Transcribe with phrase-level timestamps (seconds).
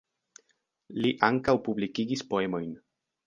[1.03, 2.73] Li ankaŭ publikigis poemojn.